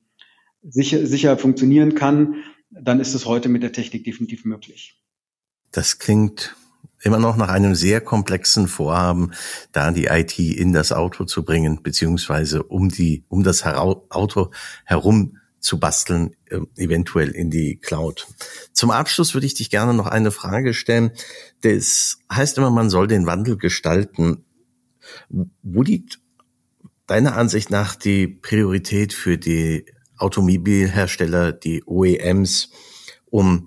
sicher, 0.63 1.07
sicher 1.07 1.39
funktionieren 1.39 1.95
kann, 1.95 2.43
dann 2.71 3.01
ist 3.01 3.15
es 3.15 3.27
heute 3.27 3.49
mit 3.49 3.63
der 3.63 3.73
Technik 3.73 4.05
definitiv 4.05 4.45
möglich. 4.45 5.01
Das 5.71 5.99
klingt 5.99 6.57
immer 7.03 7.19
noch 7.19 7.37
nach 7.37 7.49
einem 7.49 7.75
sehr 7.75 8.01
komplexen 8.01 8.69
Vorhaben, 8.69 9.33
da 9.73 9.91
die 9.91 10.07
IT 10.07 10.39
in 10.39 10.73
das 10.73 10.93
Auto 10.93 11.25
zu 11.25 11.45
bringen, 11.45 11.83
beziehungsweise 11.83 12.63
um 12.63 12.89
die, 12.89 13.25
um 13.29 13.43
das 13.43 13.65
Auto 13.65 14.51
herum 14.85 15.39
zu 15.61 15.79
basteln, 15.79 16.35
äh, 16.47 16.61
eventuell 16.77 17.31
in 17.31 17.51
die 17.51 17.77
Cloud. 17.77 18.27
Zum 18.73 18.91
Abschluss 18.91 19.35
würde 19.35 19.47
ich 19.47 19.55
dich 19.55 19.71
gerne 19.71 19.95
noch 19.95 20.07
eine 20.07 20.31
Frage 20.31 20.75
stellen. 20.75 21.13
Das 21.61 22.19
heißt 22.33 22.59
immer, 22.59 22.71
man 22.71 22.91
soll 22.91 23.07
den 23.07 23.27
Wandel 23.27 23.57
gestalten. 23.57 24.45
Wo 25.29 25.83
liegt 25.83 26.21
deiner 27.07 27.37
Ansicht 27.37 27.71
nach 27.71 27.95
die 27.95 28.27
Priorität 28.27 29.13
für 29.13 29.37
die 29.37 29.85
Automobilhersteller, 30.17 31.53
die 31.53 31.83
OEMs, 31.85 32.71
um 33.27 33.67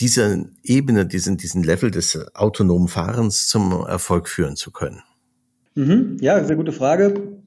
diese 0.00 0.50
Ebene, 0.62 1.06
diesen, 1.06 1.36
diesen 1.36 1.62
Level 1.62 1.90
des 1.90 2.34
autonomen 2.34 2.88
Fahrens 2.88 3.48
zum 3.48 3.72
Erfolg 3.86 4.28
führen 4.28 4.56
zu 4.56 4.70
können? 4.70 5.02
Mhm, 5.74 6.18
ja, 6.20 6.44
sehr 6.44 6.56
gute 6.56 6.72
Frage. 6.72 7.38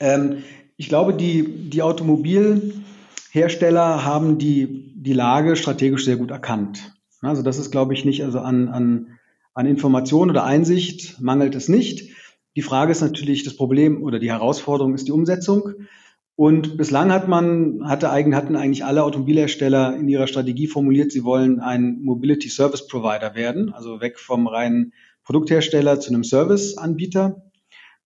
Ähm, 0.00 0.44
ich 0.78 0.88
glaube, 0.88 1.12
die, 1.12 1.68
die 1.68 1.82
Automobilhersteller 1.82 4.04
haben 4.04 4.38
die, 4.38 4.94
die 4.94 5.12
Lage 5.12 5.56
strategisch 5.56 6.04
sehr 6.04 6.16
gut 6.16 6.30
erkannt. 6.30 6.94
Also 7.20 7.42
das 7.42 7.58
ist, 7.58 7.72
glaube 7.72 7.94
ich, 7.94 8.04
nicht, 8.04 8.22
also 8.22 8.38
an, 8.38 8.68
an, 8.68 9.18
an 9.54 9.66
Information 9.66 10.30
oder 10.30 10.44
Einsicht 10.44 11.20
mangelt 11.20 11.56
es 11.56 11.68
nicht. 11.68 12.14
Die 12.54 12.62
Frage 12.62 12.92
ist 12.92 13.00
natürlich, 13.00 13.42
das 13.42 13.56
Problem 13.56 14.04
oder 14.04 14.20
die 14.20 14.30
Herausforderung 14.30 14.94
ist 14.94 15.08
die 15.08 15.12
Umsetzung. 15.12 15.72
Und 16.36 16.76
bislang 16.76 17.10
hat 17.10 17.26
man, 17.26 17.88
hatte 17.88 18.12
hatten 18.12 18.54
eigentlich 18.54 18.84
alle 18.84 19.02
Automobilhersteller 19.02 19.96
in 19.96 20.08
ihrer 20.08 20.28
Strategie 20.28 20.68
formuliert, 20.68 21.10
sie 21.10 21.24
wollen 21.24 21.58
ein 21.58 21.98
Mobility 22.02 22.48
Service 22.48 22.86
Provider 22.86 23.34
werden, 23.34 23.74
also 23.74 24.00
weg 24.00 24.20
vom 24.20 24.46
reinen 24.46 24.92
Produkthersteller 25.24 25.98
zu 25.98 26.10
einem 26.10 26.22
Serviceanbieter. 26.22 27.47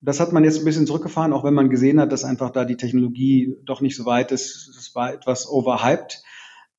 Das 0.03 0.21
hat 0.21 0.33
man 0.33 0.45
jetzt 0.45 0.59
ein 0.59 0.65
bisschen 0.65 0.87
zurückgefahren, 0.87 1.33
auch 1.33 1.45
wenn 1.45 1.55
man 1.55 1.71
gesehen 1.71 2.01
hat, 2.01 2.13
dass 2.13 2.25
einfach 2.25 2.51
da 2.51 2.65
die 2.65 2.77
Technologie 2.77 3.57
doch 3.65 3.81
nicht 3.81 3.97
so 3.97 4.05
weit 4.05 4.33
ist. 4.33 4.73
Das 4.75 4.95
war 4.95 5.15
etwas 5.15 5.49
overhyped. 5.49 6.23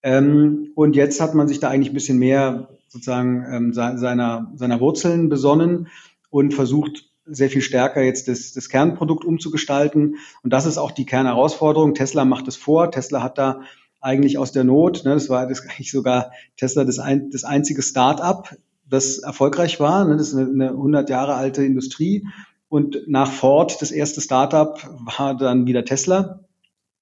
Ähm, 0.03 0.71
und 0.75 0.95
jetzt 0.95 1.21
hat 1.21 1.33
man 1.33 1.47
sich 1.47 1.59
da 1.59 1.69
eigentlich 1.69 1.91
ein 1.91 1.95
bisschen 1.95 2.19
mehr 2.19 2.69
sozusagen 2.89 3.45
ähm, 3.49 3.73
seiner, 3.73 4.51
seiner 4.55 4.79
Wurzeln 4.79 5.29
besonnen 5.29 5.87
und 6.29 6.53
versucht, 6.53 7.09
sehr 7.25 7.49
viel 7.49 7.61
stärker 7.61 8.01
jetzt 8.01 8.27
das, 8.27 8.51
das 8.51 8.67
Kernprodukt 8.67 9.23
umzugestalten. 9.23 10.17
Und 10.43 10.51
das 10.51 10.65
ist 10.65 10.77
auch 10.77 10.91
die 10.91 11.05
Kernherausforderung. 11.05 11.93
Tesla 11.93 12.25
macht 12.25 12.47
es 12.49 12.57
vor. 12.57 12.91
Tesla 12.91 13.23
hat 13.23 13.37
da 13.37 13.61
eigentlich 14.01 14.37
aus 14.37 14.51
der 14.51 14.65
Not, 14.65 15.05
ne, 15.05 15.13
das 15.13 15.29
war 15.29 15.47
das 15.47 15.61
eigentlich 15.69 15.91
sogar 15.91 16.31
Tesla 16.57 16.83
das, 16.83 16.99
ein, 16.99 17.29
das 17.31 17.45
einzige 17.45 17.81
Start-up, 17.81 18.55
das 18.89 19.19
erfolgreich 19.19 19.79
war. 19.79 20.05
Ne, 20.05 20.17
das 20.17 20.29
ist 20.29 20.35
eine, 20.35 20.49
eine 20.49 20.69
100 20.71 21.09
Jahre 21.09 21.35
alte 21.35 21.63
Industrie. 21.63 22.27
Und 22.73 23.07
nach 23.07 23.31
Ford, 23.31 23.79
das 23.83 23.91
erste 23.91 24.19
Startup, 24.19 24.79
war 25.15 25.37
dann 25.37 25.67
wieder 25.67 25.85
Tesla 25.85 26.39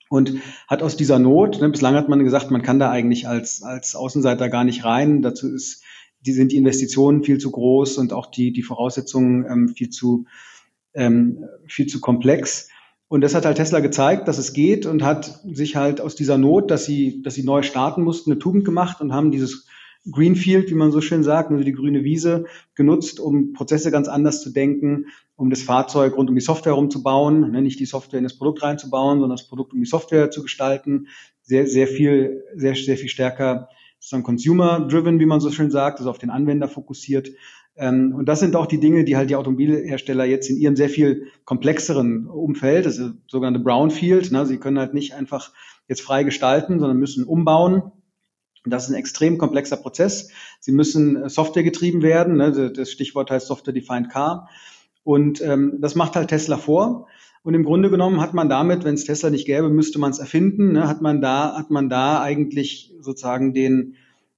und 0.09 0.33
hat 0.67 0.83
aus 0.83 0.97
dieser 0.97 1.17
Not, 1.17 1.61
ne, 1.61 1.69
bislang 1.69 1.95
hat 1.95 2.09
man 2.09 2.25
gesagt, 2.25 2.51
man 2.51 2.61
kann 2.61 2.77
da 2.77 2.91
eigentlich 2.91 3.25
als, 3.25 3.63
als 3.63 3.95
Außenseiter 3.95 4.49
gar 4.49 4.65
nicht 4.65 4.83
rein. 4.83 5.21
Dazu 5.21 5.47
ist 5.47 5.81
die 6.25 6.33
sind 6.33 6.51
die 6.51 6.57
Investitionen 6.57 7.23
viel 7.23 7.37
zu 7.37 7.51
groß 7.51 7.99
und 7.99 8.11
auch 8.11 8.25
die, 8.25 8.51
die 8.51 8.63
Voraussetzungen 8.63 9.45
ähm, 9.49 9.69
viel 9.69 9.89
zu, 9.89 10.25
ähm, 10.93 11.45
viel 11.67 11.87
zu 11.87 12.01
komplex. 12.01 12.67
Und 13.07 13.21
das 13.21 13.33
hat 13.33 13.45
halt 13.45 13.55
Tesla 13.55 13.79
gezeigt, 13.79 14.27
dass 14.27 14.39
es 14.39 14.51
geht 14.51 14.85
und 14.85 15.03
hat 15.03 15.39
sich 15.53 15.77
halt 15.77 16.01
aus 16.01 16.15
dieser 16.15 16.37
Not, 16.37 16.69
dass 16.69 16.83
sie, 16.83 17.21
dass 17.21 17.35
sie 17.35 17.43
neu 17.43 17.61
starten 17.61 18.03
mussten, 18.03 18.29
eine 18.29 18.39
Tugend 18.39 18.65
gemacht 18.65 18.99
und 18.99 19.13
haben 19.13 19.31
dieses 19.31 19.67
Greenfield, 20.09 20.69
wie 20.69 20.75
man 20.75 20.91
so 20.91 21.01
schön 21.01 21.23
sagt, 21.23 21.51
also 21.51 21.63
die 21.63 21.73
grüne 21.73 22.03
Wiese, 22.03 22.45
genutzt, 22.75 23.19
um 23.19 23.53
Prozesse 23.53 23.91
ganz 23.91 24.07
anders 24.07 24.41
zu 24.41 24.51
denken, 24.51 25.05
um 25.35 25.49
das 25.49 25.61
Fahrzeug 25.61 26.17
rund 26.17 26.29
um 26.29 26.35
die 26.35 26.41
Software 26.41 26.73
herumzubauen, 26.73 27.51
ne, 27.51 27.61
nicht 27.61 27.79
die 27.79 27.85
Software 27.85 28.17
in 28.17 28.23
das 28.23 28.37
Produkt 28.37 28.63
reinzubauen, 28.63 29.19
sondern 29.19 29.37
das 29.37 29.47
Produkt 29.47 29.73
um 29.73 29.79
die 29.79 29.85
Software 29.85 30.31
zu 30.31 30.41
gestalten, 30.41 31.07
sehr, 31.41 31.67
sehr 31.67 31.87
viel, 31.87 32.43
sehr, 32.55 32.75
sehr 32.75 32.97
viel 32.97 33.09
stärker 33.09 33.69
sozusagen 33.99 34.23
consumer-driven, 34.23 35.19
wie 35.19 35.27
man 35.27 35.39
so 35.39 35.51
schön 35.51 35.69
sagt, 35.69 35.99
also 35.99 36.09
auf 36.09 36.17
den 36.17 36.31
Anwender 36.31 36.67
fokussiert. 36.67 37.29
Ähm, 37.75 38.15
und 38.15 38.25
das 38.27 38.39
sind 38.39 38.55
auch 38.55 38.65
die 38.65 38.79
Dinge, 38.79 39.03
die 39.03 39.15
halt 39.15 39.29
die 39.29 39.35
Automobilhersteller 39.35 40.25
jetzt 40.25 40.49
in 40.49 40.57
ihrem 40.57 40.75
sehr 40.75 40.89
viel 40.89 41.27
komplexeren 41.45 42.27
Umfeld, 42.27 42.87
das 42.87 42.97
ist 42.97 43.13
sogenannte 43.27 43.59
Brownfield, 43.59 44.31
ne, 44.31 44.45
sie 44.47 44.57
können 44.57 44.79
halt 44.79 44.95
nicht 44.95 45.13
einfach 45.13 45.51
jetzt 45.87 46.01
frei 46.01 46.23
gestalten, 46.23 46.79
sondern 46.79 46.97
müssen 46.97 47.25
umbauen. 47.25 47.91
Das 48.65 48.83
ist 48.83 48.89
ein 48.89 48.99
extrem 48.99 49.37
komplexer 49.37 49.77
Prozess. 49.77 50.29
Sie 50.59 50.71
müssen 50.71 51.23
äh, 51.23 51.29
Software 51.29 51.63
getrieben 51.63 52.01
werden. 52.01 52.37
Ne? 52.37 52.71
Das 52.71 52.91
Stichwort 52.91 53.31
heißt 53.31 53.47
Software 53.47 53.73
Defined 53.73 54.09
Car. 54.09 54.49
Und 55.03 55.41
ähm, 55.41 55.77
das 55.79 55.95
macht 55.95 56.15
halt 56.15 56.29
Tesla 56.29 56.57
vor. 56.57 57.07
Und 57.43 57.55
im 57.55 57.63
Grunde 57.63 57.89
genommen 57.89 58.21
hat 58.21 58.35
man 58.35 58.49
damit, 58.49 58.83
wenn 58.83 58.93
es 58.93 59.05
Tesla 59.05 59.31
nicht 59.31 59.47
gäbe, 59.47 59.69
müsste 59.69 59.97
man 59.97 60.11
es 60.11 60.19
erfinden, 60.19 60.73
ne, 60.73 60.87
hat 60.87 61.01
man 61.01 61.21
da, 61.21 61.55
hat 61.57 61.71
man 61.71 61.89
da 61.89 62.21
eigentlich 62.21 62.93
sozusagen 62.99 63.55
den, 63.55 63.95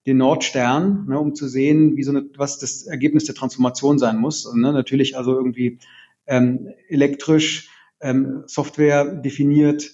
den 0.07 0.17
Nordstern, 0.17 1.05
ne, 1.09 1.19
um 1.19 1.35
zu 1.35 1.49
sehen, 1.49 1.97
wie 1.97 2.03
so 2.03 2.11
eine, 2.11 2.29
was 2.37 2.59
das 2.59 2.83
Ergebnis 2.83 3.25
der 3.25 3.35
Transformation 3.35 3.99
sein 3.99 4.17
muss. 4.17 4.45
Und, 4.45 4.61
ne, 4.61 4.71
natürlich 4.71 5.17
also 5.17 5.35
irgendwie 5.35 5.79
ähm, 6.27 6.69
elektrisch, 6.87 7.69
ähm, 7.99 8.43
Software 8.47 9.15
definiert 9.15 9.91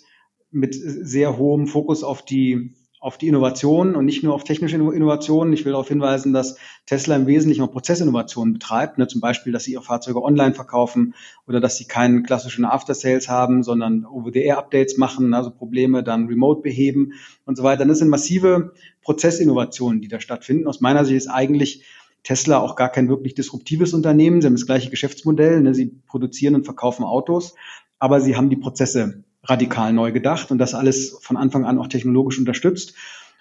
mit 0.51 0.75
sehr 0.75 1.37
hohem 1.37 1.65
Fokus 1.65 2.03
auf 2.03 2.23
die 2.23 2.75
auf 3.01 3.17
die 3.17 3.29
Innovation 3.29 3.95
und 3.95 4.05
nicht 4.05 4.23
nur 4.23 4.33
auf 4.33 4.43
technische 4.43 4.75
Innovationen. 4.75 5.53
Ich 5.53 5.63
will 5.63 5.71
darauf 5.71 5.87
hinweisen, 5.87 6.33
dass 6.33 6.57
Tesla 6.85 7.15
im 7.15 7.27
Wesentlichen 7.27 7.61
auch 7.61 7.71
Prozessinnovationen 7.71 8.53
betreibt. 8.53 8.97
Ne? 8.97 9.07
Zum 9.07 9.21
Beispiel, 9.21 9.53
dass 9.53 9.63
sie 9.63 9.73
ihre 9.73 9.83
Fahrzeuge 9.83 10.21
online 10.21 10.53
verkaufen 10.53 11.15
oder 11.47 11.61
dass 11.61 11.77
sie 11.77 11.85
keinen 11.85 12.23
klassischen 12.23 12.65
After-Sales 12.65 13.29
haben, 13.29 13.63
sondern 13.63 14.05
Over-the-Air-Updates 14.05 14.97
machen, 14.97 15.33
also 15.33 15.49
Probleme 15.49 16.03
dann 16.03 16.27
remote 16.27 16.61
beheben 16.61 17.13
und 17.45 17.55
so 17.55 17.63
weiter. 17.63 17.85
Das 17.85 17.99
sind 17.99 18.09
massive 18.09 18.73
Prozessinnovationen, 19.01 20.01
die 20.01 20.09
da 20.09 20.19
stattfinden. 20.19 20.67
Aus 20.67 20.81
meiner 20.81 21.05
Sicht 21.05 21.17
ist 21.17 21.27
eigentlich 21.27 21.85
Tesla 22.23 22.59
auch 22.59 22.75
gar 22.75 22.89
kein 22.89 23.07
wirklich 23.07 23.33
disruptives 23.33 23.93
Unternehmen. 23.93 24.41
Sie 24.41 24.47
haben 24.47 24.55
das 24.55 24.65
gleiche 24.65 24.89
Geschäftsmodell. 24.89 25.61
Ne? 25.61 25.73
Sie 25.73 25.85
produzieren 26.07 26.55
und 26.55 26.65
verkaufen 26.65 27.05
Autos, 27.05 27.55
aber 27.97 28.19
sie 28.19 28.35
haben 28.35 28.49
die 28.49 28.57
Prozesse 28.57 29.23
radikal 29.43 29.93
neu 29.93 30.11
gedacht 30.11 30.51
und 30.51 30.57
das 30.57 30.73
alles 30.73 31.17
von 31.21 31.37
Anfang 31.37 31.65
an 31.65 31.77
auch 31.77 31.87
technologisch 31.87 32.39
unterstützt. 32.39 32.93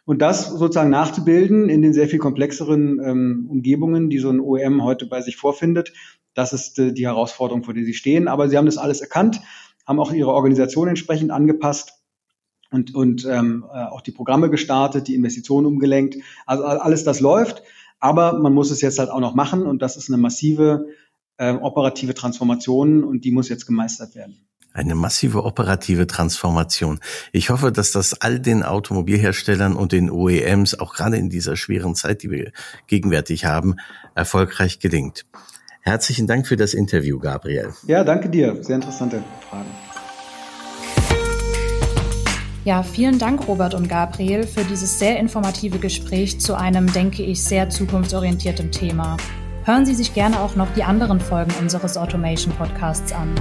Und 0.04 0.22
das 0.22 0.48
sozusagen 0.48 0.90
nachzubilden 0.90 1.68
in 1.68 1.82
den 1.82 1.92
sehr 1.92 2.08
viel 2.08 2.18
komplexeren 2.18 2.98
ähm, 3.04 3.46
Umgebungen, 3.50 4.08
die 4.08 4.18
so 4.18 4.30
ein 4.30 4.40
OEM 4.40 4.82
heute 4.82 5.06
bei 5.06 5.20
sich 5.20 5.36
vorfindet, 5.36 5.92
das 6.38 6.52
ist 6.52 6.78
äh, 6.78 6.92
die 6.92 7.06
Herausforderung, 7.06 7.64
vor 7.64 7.74
der 7.74 7.84
sie 7.84 7.94
stehen. 7.94 8.28
Aber 8.28 8.48
sie 8.48 8.56
haben 8.56 8.66
das 8.66 8.78
alles 8.78 9.00
erkannt, 9.00 9.40
haben 9.86 10.00
auch 10.00 10.12
ihre 10.12 10.32
Organisation 10.32 10.88
entsprechend 10.88 11.30
angepasst 11.30 11.94
und, 12.70 12.94
und 12.94 13.26
ähm, 13.26 13.66
äh, 13.70 13.84
auch 13.84 14.00
die 14.00 14.12
Programme 14.12 14.48
gestartet, 14.48 15.08
die 15.08 15.14
Investitionen 15.14 15.66
umgelenkt. 15.66 16.16
Also 16.46 16.64
alles 16.64 17.04
das 17.04 17.20
läuft, 17.20 17.62
aber 17.98 18.38
man 18.38 18.54
muss 18.54 18.70
es 18.70 18.80
jetzt 18.80 18.98
halt 18.98 19.10
auch 19.10 19.20
noch 19.20 19.34
machen 19.34 19.66
und 19.66 19.82
das 19.82 19.96
ist 19.96 20.08
eine 20.08 20.18
massive 20.18 20.86
äh, 21.38 21.52
operative 21.54 22.14
Transformation 22.14 23.04
und 23.04 23.24
die 23.24 23.30
muss 23.30 23.48
jetzt 23.48 23.66
gemeistert 23.66 24.14
werden. 24.14 24.48
Eine 24.72 24.94
massive 24.94 25.44
operative 25.44 26.06
Transformation. 26.06 27.00
Ich 27.32 27.50
hoffe, 27.50 27.72
dass 27.72 27.92
das 27.92 28.20
all 28.20 28.38
den 28.38 28.62
Automobilherstellern 28.62 29.74
und 29.74 29.92
den 29.92 30.10
OEMs 30.10 30.78
auch 30.78 30.94
gerade 30.94 31.16
in 31.16 31.30
dieser 31.30 31.56
schweren 31.56 31.94
Zeit, 31.94 32.22
die 32.22 32.30
wir 32.30 32.52
gegenwärtig 32.86 33.44
haben, 33.44 33.76
erfolgreich 34.14 34.78
gelingt. 34.78 35.26
Herzlichen 35.80 36.26
Dank 36.26 36.46
für 36.46 36.56
das 36.56 36.74
Interview, 36.74 37.18
Gabriel. 37.18 37.72
Ja, 37.86 38.04
danke 38.04 38.28
dir. 38.28 38.62
Sehr 38.62 38.76
interessante 38.76 39.24
Fragen. 39.48 39.70
Ja, 42.68 42.82
vielen 42.82 43.18
Dank, 43.18 43.48
Robert 43.48 43.72
und 43.72 43.88
Gabriel, 43.88 44.46
für 44.46 44.62
dieses 44.62 44.98
sehr 44.98 45.18
informative 45.18 45.78
Gespräch 45.78 46.38
zu 46.38 46.54
einem, 46.54 46.92
denke 46.92 47.22
ich, 47.22 47.42
sehr 47.42 47.70
zukunftsorientierten 47.70 48.70
Thema. 48.70 49.16
Hören 49.64 49.86
Sie 49.86 49.94
sich 49.94 50.12
gerne 50.12 50.38
auch 50.40 50.54
noch 50.54 50.70
die 50.74 50.82
anderen 50.82 51.20
Folgen 51.20 51.52
unseres 51.58 51.96
Automation 51.96 52.52
Podcasts 52.54 53.12
an. 53.12 53.34